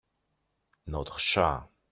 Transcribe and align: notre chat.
notre 0.87 1.19
chat. 1.19 1.69